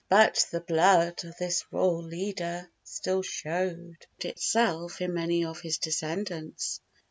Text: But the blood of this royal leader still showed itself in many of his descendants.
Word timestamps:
But 0.09 0.47
the 0.51 0.61
blood 0.61 1.23
of 1.23 1.37
this 1.37 1.63
royal 1.71 2.01
leader 2.01 2.71
still 2.83 3.21
showed 3.21 4.07
itself 4.19 4.99
in 4.99 5.13
many 5.13 5.45
of 5.45 5.61
his 5.61 5.77
descendants. 5.77 6.81